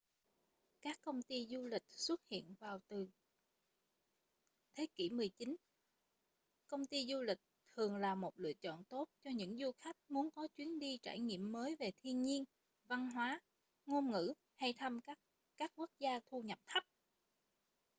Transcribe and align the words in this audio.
các 0.81 0.99
công 1.01 1.21
ty 1.21 1.47
du 1.47 1.65
lịch 1.65 1.83
xuất 1.87 2.21
hiện 2.29 2.53
vào 2.59 2.69
khoảng 2.69 2.79
từ 2.87 3.07
thế 4.75 4.87
kỷ 4.95 5.09
19 5.09 5.55
công 6.67 6.85
ty 6.85 7.05
du 7.07 7.19
lịch 7.21 7.39
thường 7.73 7.95
là 7.97 8.15
một 8.15 8.39
lựa 8.39 8.53
chọn 8.53 8.83
tốt 8.83 9.09
cho 9.23 9.29
những 9.31 9.57
du 9.59 9.71
khách 9.71 9.97
muốn 10.09 10.31
có 10.31 10.47
chuyến 10.57 10.79
đi 10.79 10.97
trải 11.01 11.19
nghiệm 11.19 11.51
mới 11.51 11.75
về 11.75 11.91
thiên 12.03 12.21
nhiên 12.21 12.43
văn 12.87 13.09
hóa 13.09 13.39
ngôn 13.85 14.11
ngữ 14.11 14.33
hay 14.55 14.73
thăm 14.73 14.99
các 15.57 15.71
quốc 15.75 15.89
gia 15.99 16.19
thu 16.29 16.41
nhập 16.41 16.59
thấp 16.67 16.83